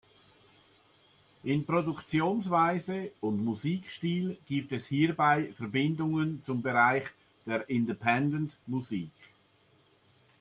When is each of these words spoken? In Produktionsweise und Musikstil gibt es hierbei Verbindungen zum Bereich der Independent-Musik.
In 1.43 1.63
Produktionsweise 1.63 3.11
und 3.19 3.45
Musikstil 3.45 4.35
gibt 4.47 4.71
es 4.71 4.87
hierbei 4.87 5.53
Verbindungen 5.53 6.41
zum 6.41 6.63
Bereich 6.63 7.05
der 7.45 7.69
Independent-Musik. 7.69 9.11